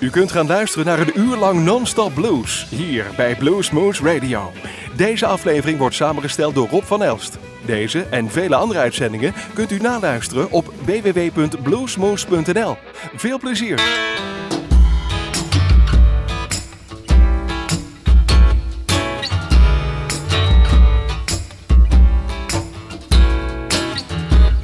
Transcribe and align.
U 0.00 0.10
kunt 0.10 0.32
gaan 0.32 0.46
luisteren 0.46 0.86
naar 0.86 0.98
een 0.98 1.18
uur 1.18 1.36
lang 1.36 1.64
non-stop 1.64 2.14
blues 2.14 2.66
hier 2.70 3.06
bij 3.16 3.36
Blues 3.36 3.70
Moose 3.70 4.02
Radio. 4.02 4.52
Deze 4.96 5.26
aflevering 5.26 5.78
wordt 5.78 5.94
samengesteld 5.94 6.54
door 6.54 6.68
Rob 6.68 6.84
van 6.84 7.02
Elst. 7.02 7.38
Deze 7.66 8.02
en 8.02 8.30
vele 8.30 8.54
andere 8.54 8.80
uitzendingen 8.80 9.34
kunt 9.54 9.70
u 9.70 9.78
naluisteren 9.78 10.50
op 10.50 10.72
www.bluesmoose.nl. 10.84 12.76
Veel 13.14 13.38
plezier! 13.38 13.80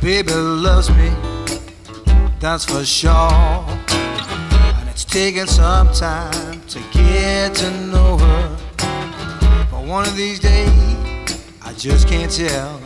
Baby 0.01 0.33
loves 0.33 0.89
me, 0.89 1.11
that's 2.39 2.65
for 2.65 2.87
sure. 2.87 3.76
Taken 5.09 5.47
some 5.47 5.91
time 5.93 6.61
to 6.69 6.79
get 6.93 7.55
to 7.55 7.71
know 7.87 8.19
her. 8.19 8.57
But 9.71 9.85
one 9.87 10.07
of 10.07 10.15
these 10.17 10.39
days, 10.39 10.71
I 11.63 11.73
just 11.73 12.07
can't 12.07 12.31
tell. 12.31 12.81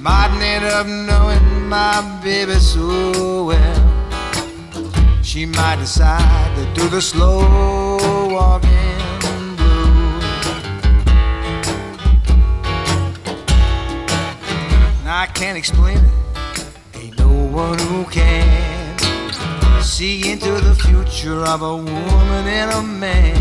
Might 0.00 0.30
end 0.40 0.64
up 0.64 0.86
knowing 0.86 1.68
my 1.68 2.20
baby 2.24 2.54
so 2.54 3.44
well. 3.44 5.22
She 5.22 5.46
might 5.46 5.76
decide 5.76 6.56
to 6.56 6.80
do 6.80 6.88
the 6.88 7.00
slow 7.00 7.98
walking. 8.28 8.70
I 15.06 15.26
can't 15.34 15.58
explain 15.58 15.98
it, 15.98 16.10
ain't 16.94 17.18
no 17.18 17.28
one 17.28 17.78
who 17.78 18.04
can. 18.04 18.69
See 20.00 20.32
into 20.32 20.52
the 20.52 20.74
future 20.74 21.44
of 21.44 21.60
a 21.60 21.76
woman 21.76 22.46
and 22.48 22.70
a 22.70 22.80
man. 22.80 23.36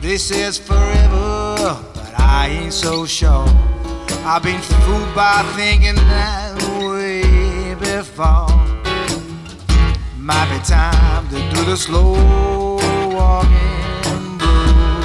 They 0.00 0.16
say 0.16 0.42
it's 0.42 0.56
forever, 0.56 1.76
but 1.94 2.14
I 2.16 2.46
ain't 2.46 2.72
so 2.72 3.06
sure. 3.06 3.44
I've 4.24 4.44
been 4.44 4.60
fooled 4.60 5.12
by 5.12 5.42
thinking 5.56 5.96
that 5.96 6.54
way 6.78 7.74
before. 7.74 8.54
Might 10.16 10.48
be 10.48 10.60
time 10.64 11.28
to 11.30 11.56
do 11.56 11.64
the 11.64 11.76
slow 11.76 12.12
walking 13.12 14.38
blues. 14.38 15.02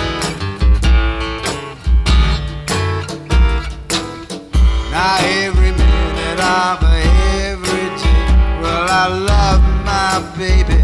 Now 4.92 5.18
every 5.42 5.72
minute 5.72 6.40
of 6.40 6.84
every 6.84 7.88
day, 7.98 8.62
well 8.62 8.88
I 8.88 9.08
love 9.08 9.75
my 9.86 10.20
baby. 10.38 10.82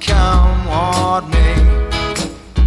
Come 0.00 0.66
what 0.66 1.28
may, 1.28 1.56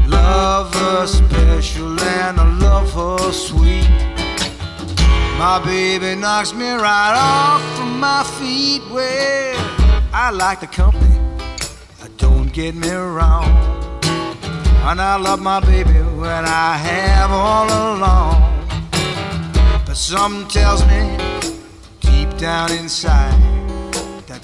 love 0.07 0.73
her 0.73 1.05
special 1.07 1.99
and 1.99 2.39
I 2.39 2.47
love 2.59 2.93
her 2.93 3.31
sweet. 3.31 3.89
My 5.37 5.61
baby 5.63 6.15
knocks 6.19 6.53
me 6.53 6.69
right 6.71 7.15
off 7.15 7.61
from 7.77 7.99
my 7.99 8.23
feet. 8.23 8.81
Well, 8.91 9.55
I 10.13 10.31
like 10.31 10.59
the 10.61 10.67
company. 10.67 11.07
Don't 12.17 12.51
get 12.51 12.73
me 12.73 12.89
wrong. 12.89 13.45
And 14.89 14.99
I 14.99 15.17
love 15.17 15.39
my 15.39 15.59
baby 15.59 15.99
when 16.21 16.45
I 16.45 16.77
have 16.77 17.31
all 17.31 17.67
along. 17.67 18.35
But 19.85 19.95
something 19.95 20.47
tells 20.47 20.81
me 20.87 21.17
deep 21.99 22.35
down 22.37 22.71
inside 22.71 23.46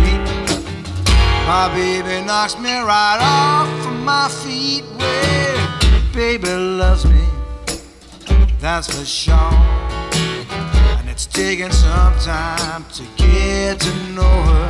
My 1.51 1.67
baby 1.75 2.25
knocks 2.25 2.57
me 2.57 2.71
right 2.79 3.19
off 3.19 3.83
from 3.83 4.05
my 4.05 4.29
feet. 4.29 4.85
Well, 4.97 5.79
baby 6.13 6.47
loves 6.47 7.03
me, 7.05 7.25
that's 8.61 8.87
for 8.87 9.03
sure. 9.03 9.35
And 10.95 11.09
it's 11.09 11.25
taken 11.25 11.69
some 11.69 12.17
time 12.19 12.85
to 12.93 13.03
get 13.17 13.81
to 13.81 13.93
know 14.13 14.37
her. 14.53 14.69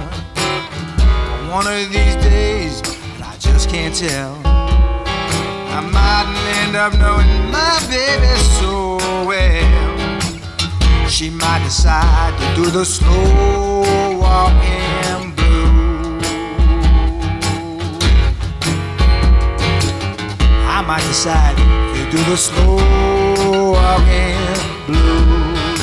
One 1.52 1.68
of 1.68 1.88
these 1.92 2.16
days, 2.16 2.82
and 3.14 3.26
I 3.26 3.38
just 3.38 3.70
can't 3.70 3.96
tell. 3.96 4.34
I 4.44 5.82
might 5.82 6.30
end 6.64 6.76
up 6.76 6.94
knowing 6.94 7.52
my 7.52 7.78
baby 7.92 8.34
so 8.58 8.98
well. 9.28 10.20
She 11.08 11.30
might 11.30 11.62
decide 11.64 12.34
to 12.40 12.64
do 12.64 12.72
the 12.72 12.86
slow 12.86 14.18
walking 14.18 14.81
I 20.82 20.84
might 20.84 21.04
decide 21.04 21.58
to 21.58 22.02
do 22.10 22.18
the 22.24 22.36
slow 22.36 22.76
walking 23.72 24.58
blues. 24.88 25.80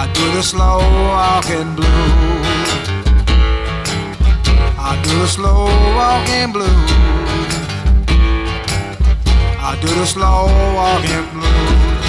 I 0.00 0.10
do 0.14 0.24
the 0.32 0.42
slow 0.42 0.78
walking 1.12 1.74
blues. 1.76 2.78
I 4.78 4.98
do 5.04 5.10
the 5.18 5.26
slow 5.28 5.66
walking 5.98 6.52
blues. 6.52 6.90
I 9.60 9.76
do 9.82 9.88
the 9.88 10.06
slow 10.06 10.46
walking 10.74 11.26
blues. 11.34 12.00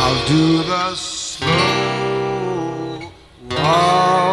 I'll 0.00 0.20
do 0.28 0.62
the 0.64 0.94
slow 0.94 1.48
walking 3.50 4.27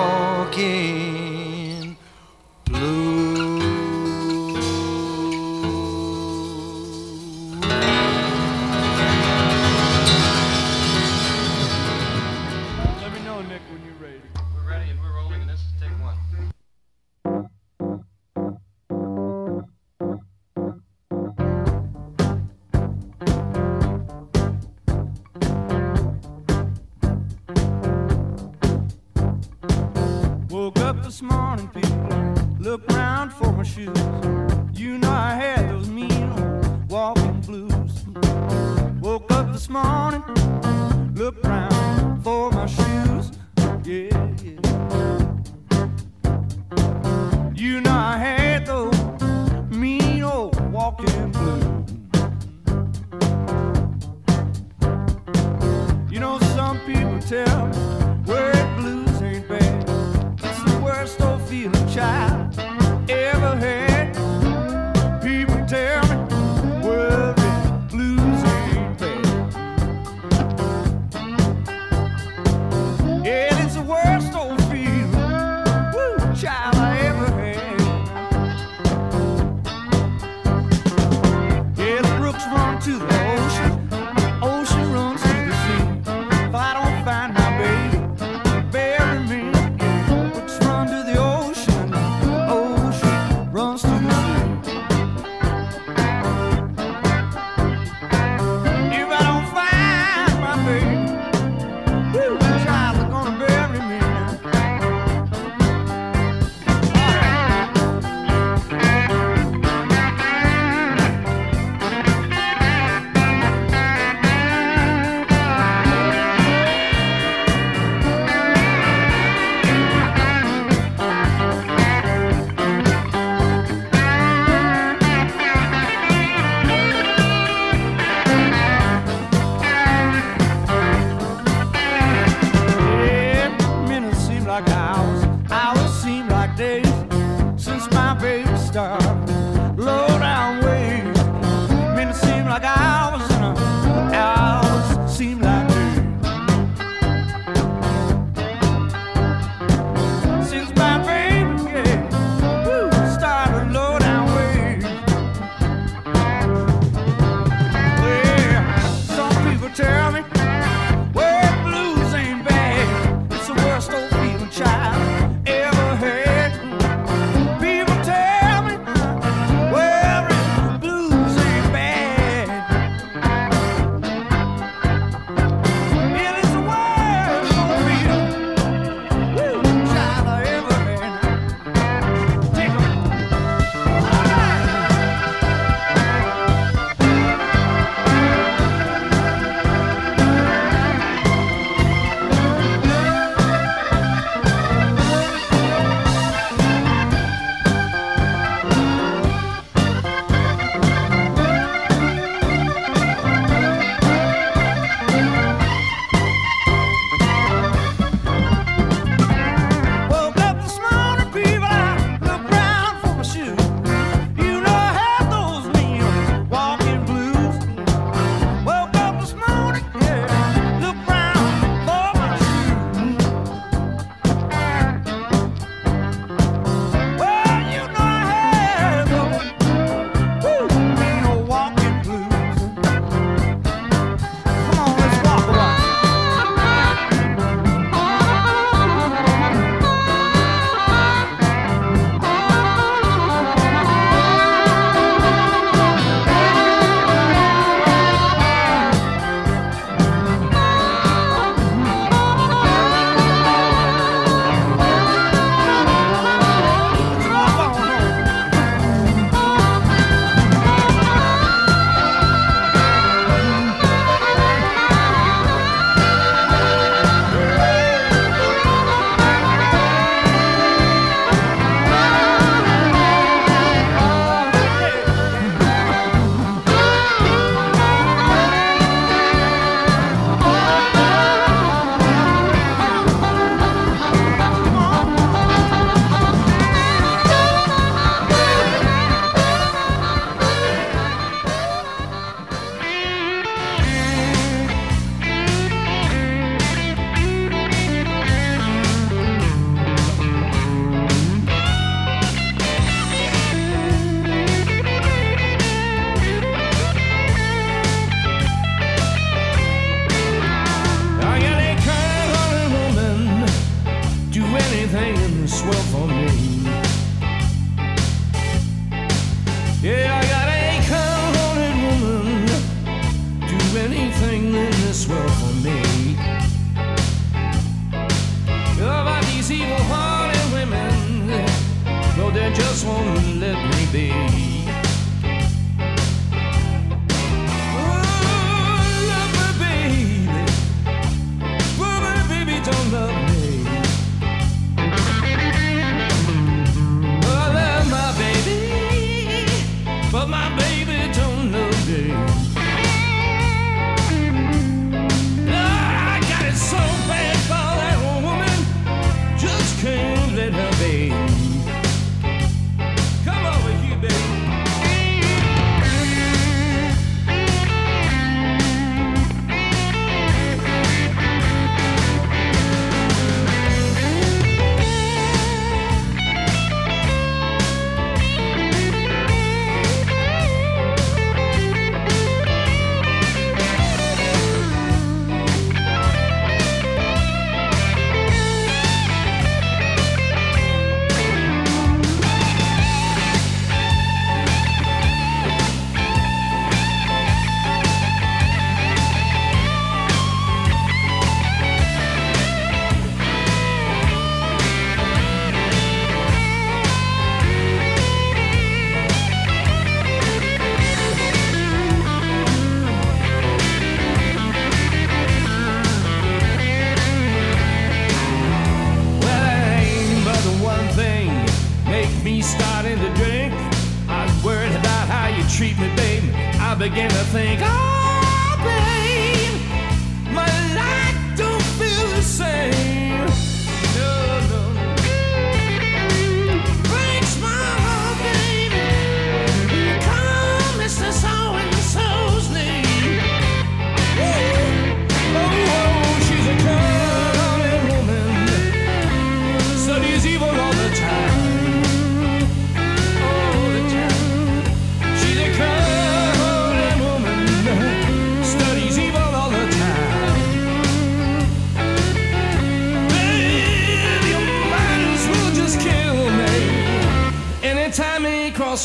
I 426.85 426.89
began 426.89 427.09
to 427.09 427.15
think, 427.15 427.61
oh, 427.63 427.94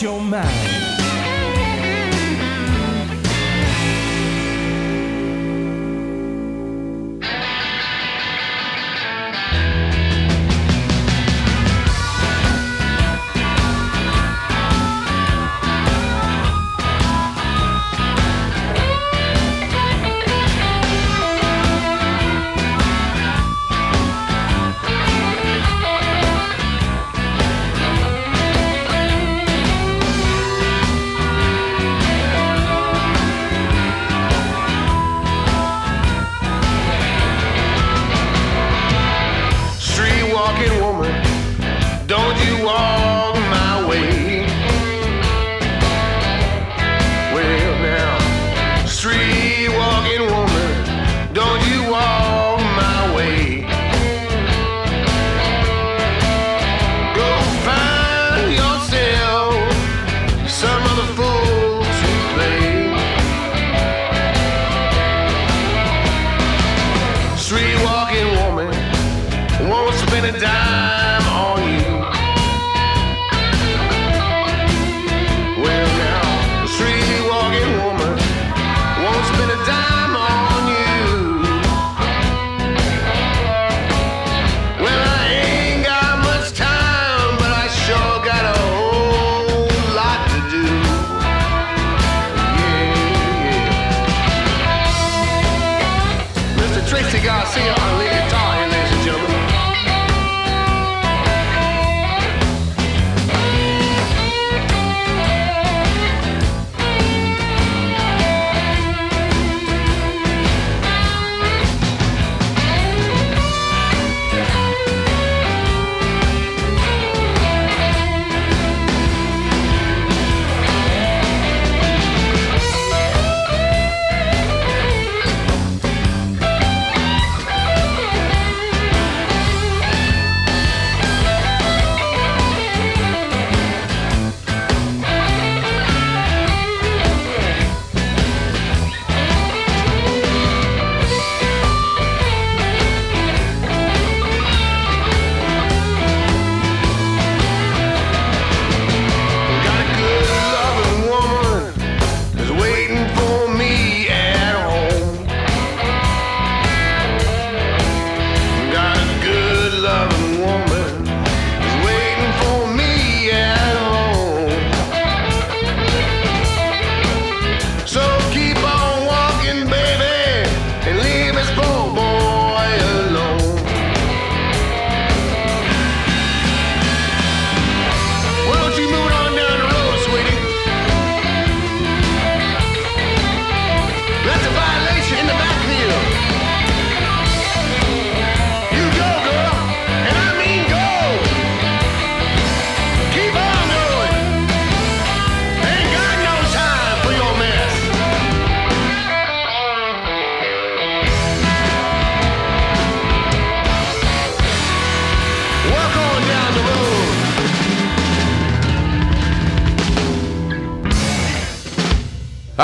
your 0.03 0.19
mind. 0.19 0.70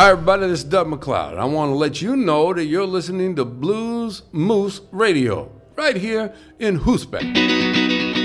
Hi, 0.07 0.13
everybody, 0.13 0.47
this 0.47 0.61
is 0.61 0.65
Doug 0.65 0.87
MacLeod. 0.87 1.37
I 1.37 1.45
want 1.47 1.71
to 1.71 1.75
let 1.75 2.01
you 2.01 2.15
know 2.15 2.55
that 2.55 2.67
you're 2.67 2.87
listening 2.87 3.35
to 3.35 3.45
Blues 3.45 4.23
Moose 4.31 4.81
Radio 4.93 5.51
right 5.75 5.97
here 5.97 6.33
in 6.61 6.79
Groesbeek. 6.79 8.16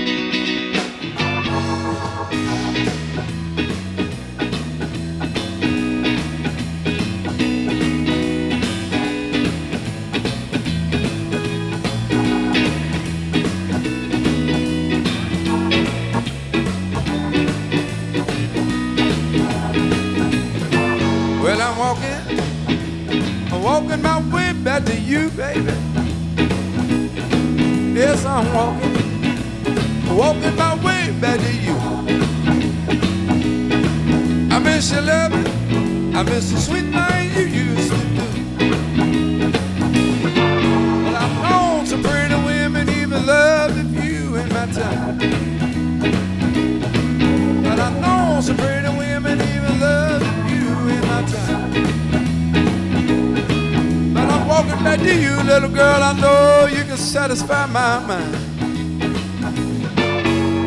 lied 54.96 55.22
you, 55.22 55.42
little 55.44 55.70
girl. 55.70 56.02
I 56.02 56.12
know 56.20 56.66
you 56.66 56.84
can 56.84 56.96
satisfy 56.96 57.66
my 57.66 57.98
mind. 58.06 58.36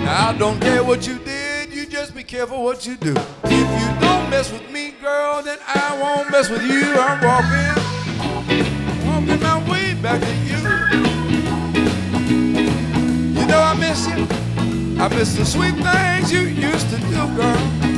I 0.08 0.36
don't 0.38 0.60
care 0.60 0.84
what 0.84 1.08
you 1.08 1.18
did, 1.20 1.74
you 1.74 1.86
just 1.86 2.16
be 2.16 2.24
careful 2.24 2.64
what 2.64 2.86
you 2.86 2.96
do. 2.96 3.14
If 3.44 3.82
you 3.82 4.00
don't 4.00 4.30
mess 4.30 4.52
with 4.52 4.70
me, 4.72 4.92
girl, 5.02 5.42
then 5.42 5.58
I 5.68 5.98
won't 6.02 6.32
mess 6.32 6.50
with 6.50 6.64
you. 6.64 6.94
I'm 6.96 7.20
walking, 7.30 7.76
walking 9.08 9.42
my 9.42 9.58
way 9.70 9.94
back 10.02 10.22
to 10.22 10.36
you. 10.50 10.62
You 13.40 13.46
know 13.48 13.60
I 13.60 13.76
miss 13.80 14.08
you. 14.08 14.28
I 15.02 15.08
miss 15.10 15.36
the 15.36 15.46
sweet 15.46 15.76
things 15.76 16.32
you 16.32 16.42
used 16.42 16.90
to 16.90 16.98
do, 16.98 17.36
girl. 17.36 17.95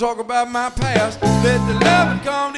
Talk 0.00 0.18
about 0.18 0.50
my 0.50 0.70
past. 0.70 1.20
Let 1.20 1.58
the 1.68 1.74
loving 1.84 2.20
come 2.24 2.54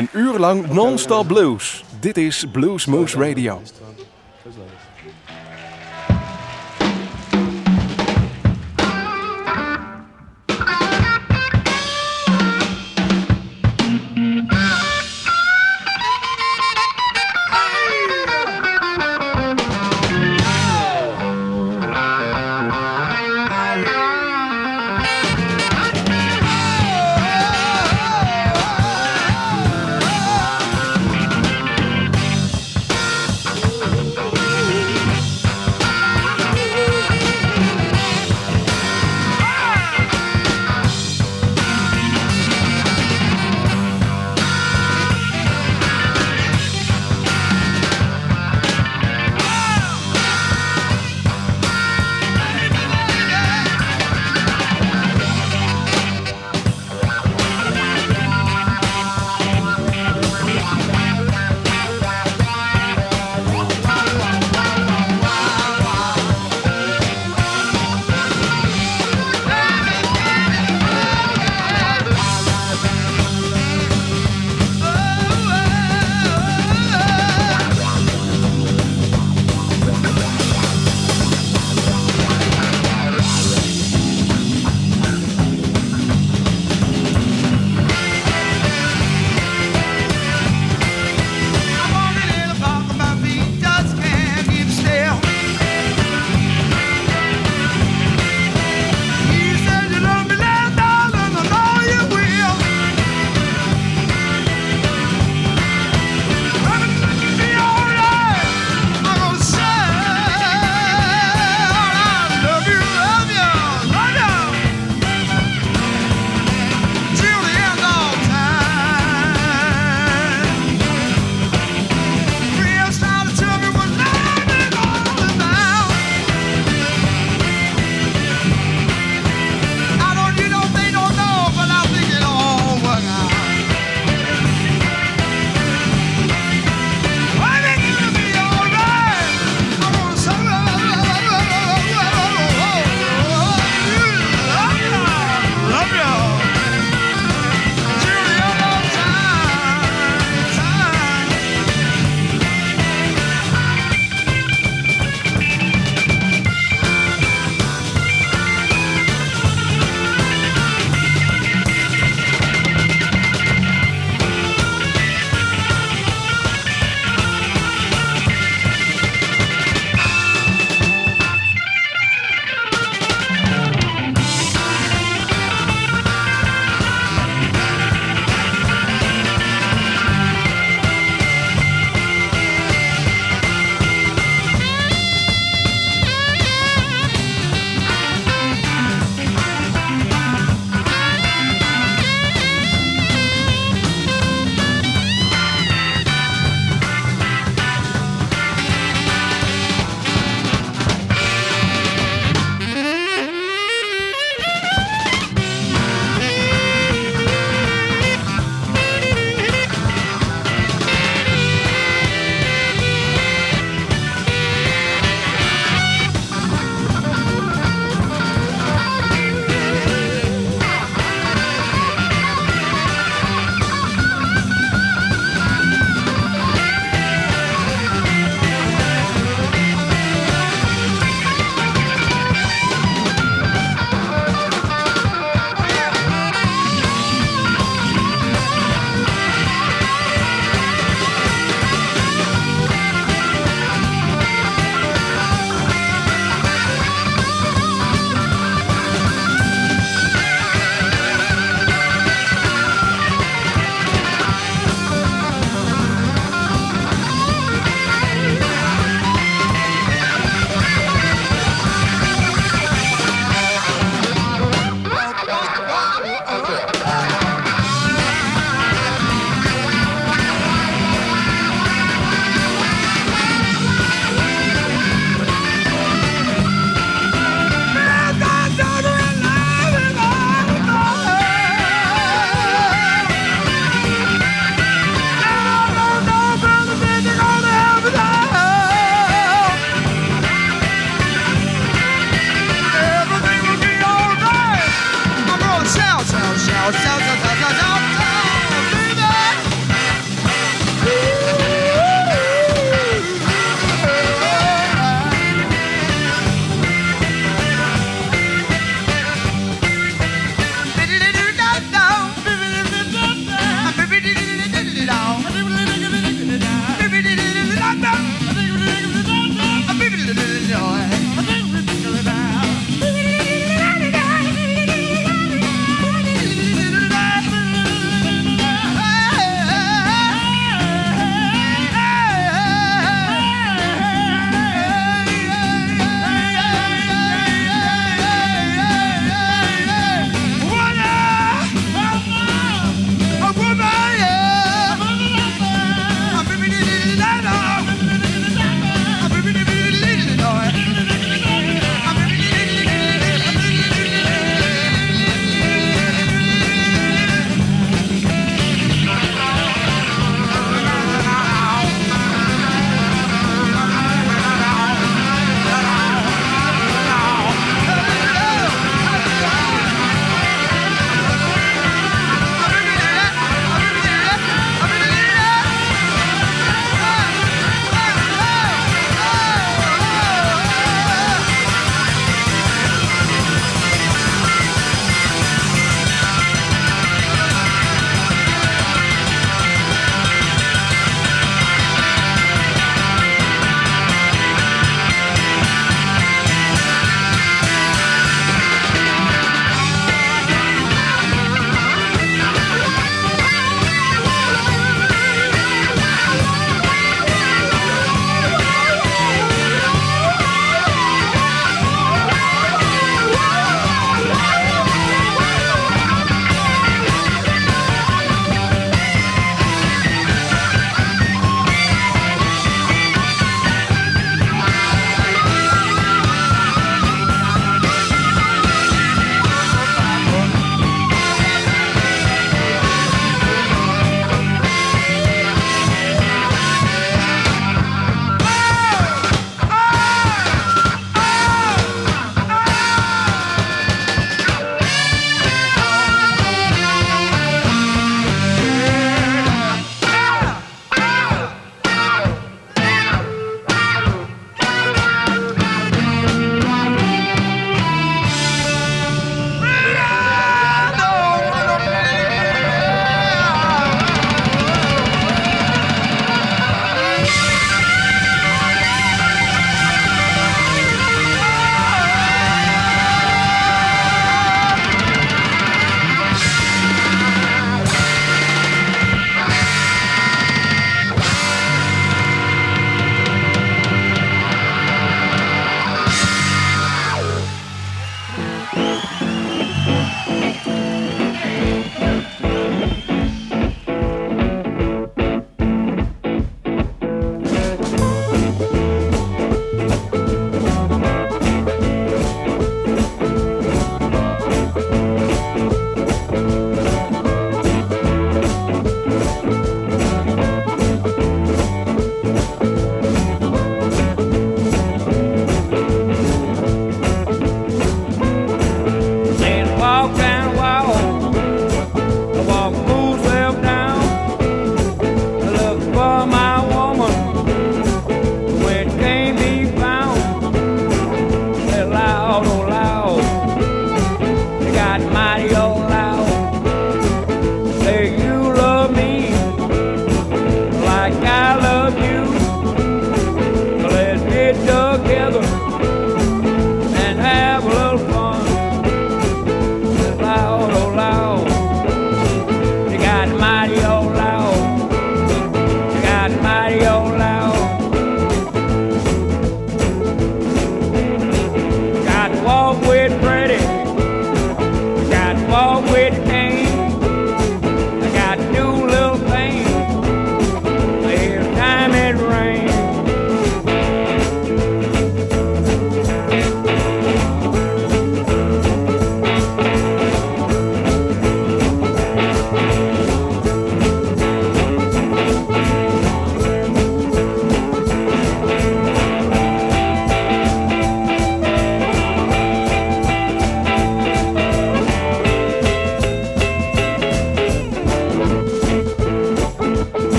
Een 0.00 0.08
uur 0.12 0.38
lang 0.38 0.72
non-stop 0.72 1.26
blues. 1.26 1.84
Dit 2.00 2.16
is 2.16 2.44
Blues 2.52 2.86
Moose 2.86 3.18
Radio. 3.18 3.60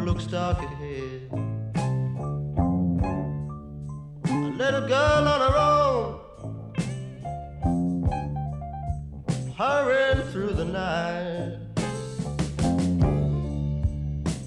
Road 0.00 0.08
looks 0.08 0.26
dark 0.26 0.58
ahead. 0.58 1.30
A 4.24 4.52
little 4.56 4.86
girl 4.88 5.28
on 5.28 5.40
her 5.46 5.56
own. 5.70 6.20
Hurrying 9.56 10.22
through 10.32 10.54
the 10.54 10.64
night 10.64 11.58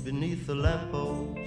beneath 0.04 0.48
the 0.48 0.56
lamppost, 0.56 1.40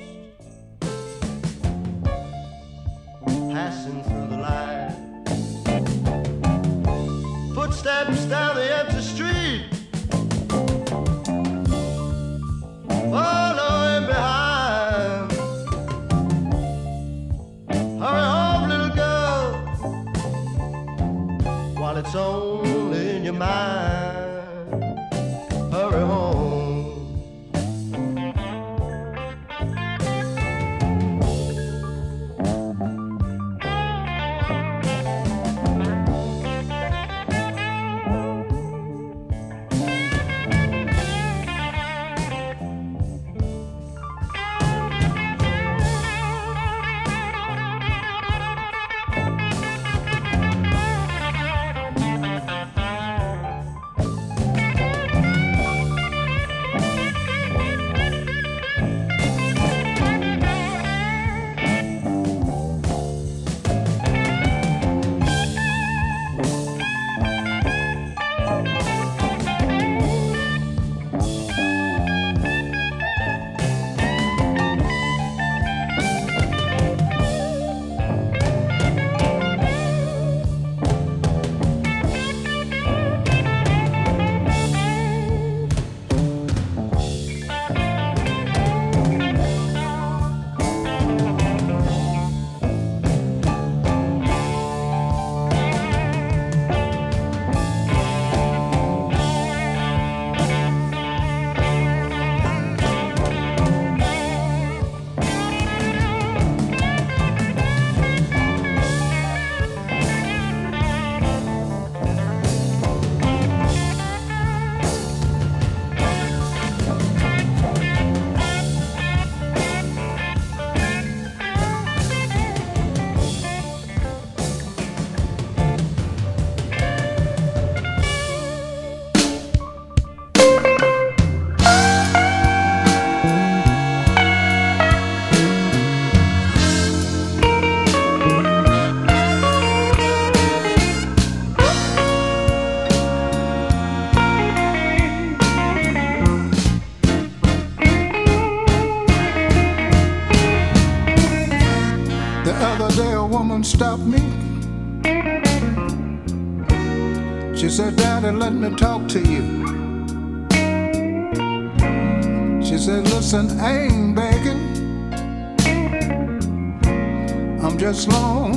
passing 3.52 4.02
through 4.04 4.26
the 4.28 4.38
light. 4.38 4.75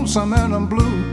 Lonesome 0.09 0.33
and 0.33 0.55
I'm 0.55 0.65
blue. 0.65 1.03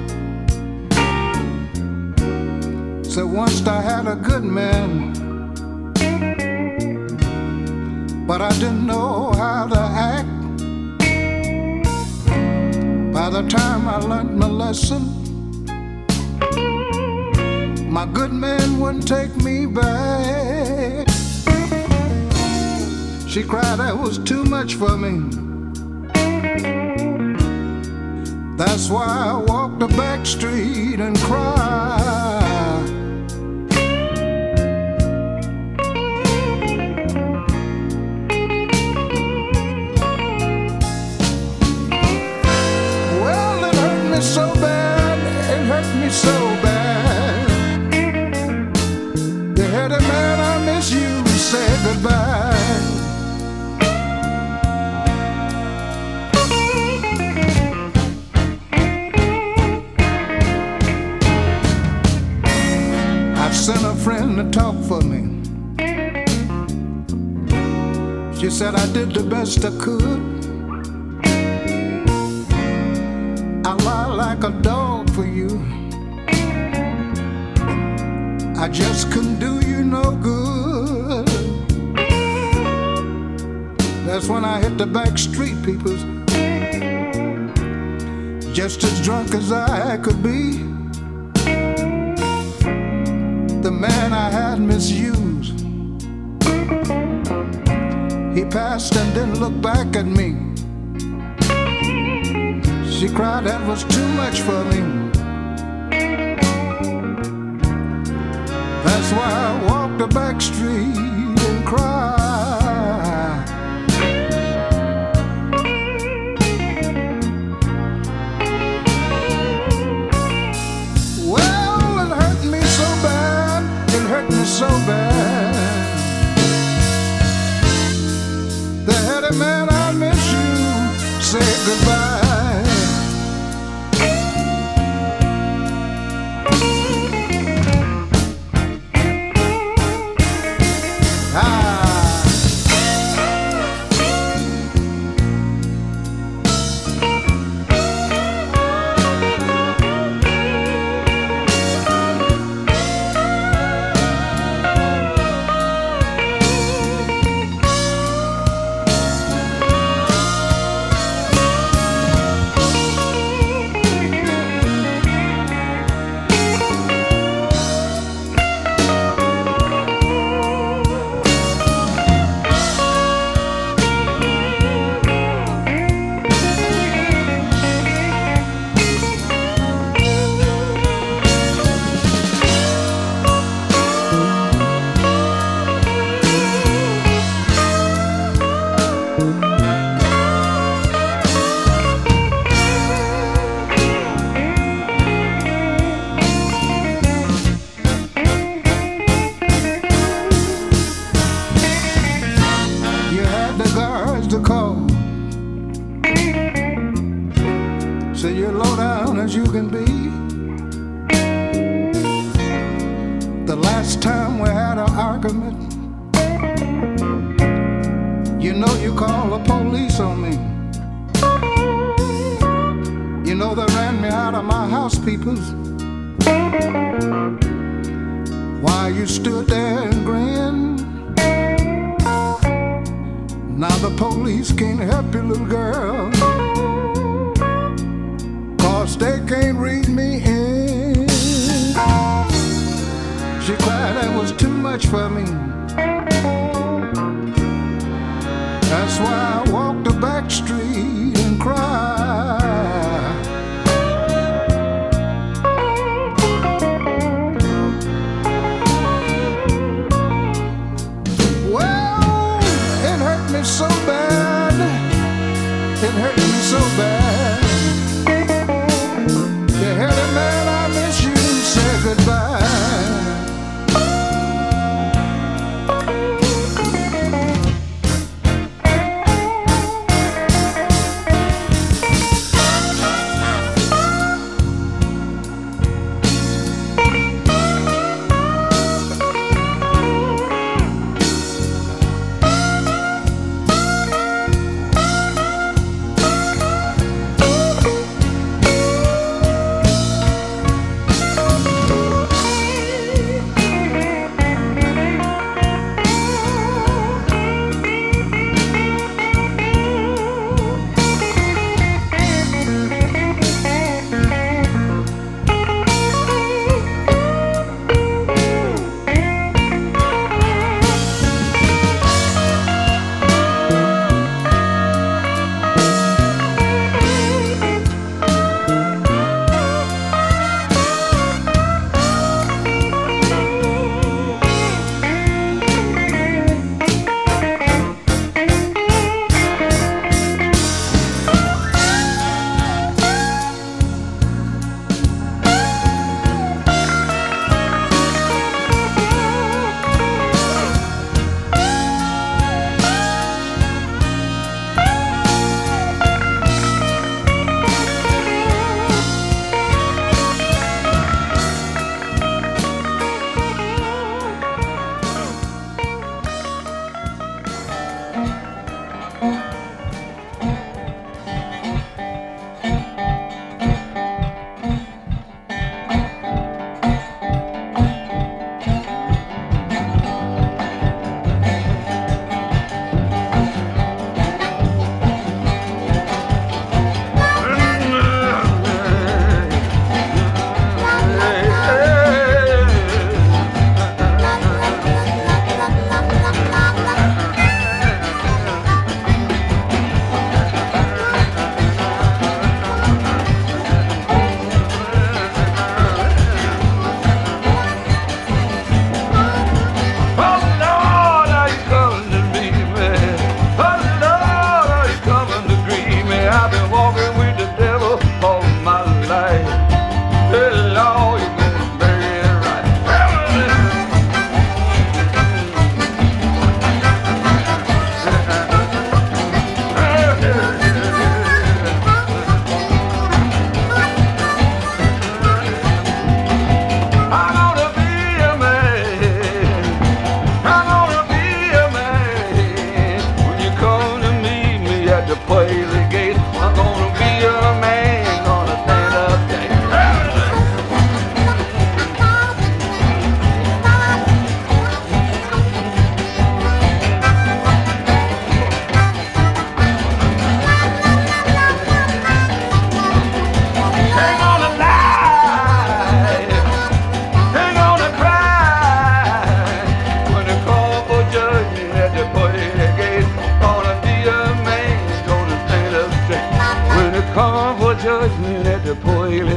Said, 3.04 3.24
once 3.24 3.66
I 3.66 3.82
had 3.82 4.06
a 4.06 4.16
good 4.16 4.42
man, 4.42 5.12
but 8.26 8.40
I 8.40 8.50
didn't 8.52 8.86
know 8.86 9.32
how 9.32 9.66
to 9.66 9.78
act. 9.78 10.28
By 13.12 13.28
the 13.28 13.46
time 13.48 13.86
I 13.86 13.98
learned 13.98 14.38
my 14.38 14.46
lesson, 14.46 15.02
my 17.90 18.06
good 18.06 18.32
man 18.32 18.80
wouldn't 18.80 19.06
take 19.06 19.36
me 19.36 19.66
back. 19.66 21.06
She 23.28 23.42
cried, 23.42 23.78
that 23.78 23.98
was 23.98 24.16
too 24.18 24.44
much 24.44 24.76
for 24.76 24.96
me. 24.96 25.45
That's 28.66 28.90
why 28.90 29.06
I 29.06 29.36
walked 29.36 29.78
the 29.78 29.88
back 29.88 30.26
street 30.26 30.98
and 31.00 31.16
cried. 31.18 31.55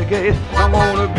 Gay. 0.09 0.35
I 0.53 0.67
wanna 0.71 1.13
be 1.13 1.18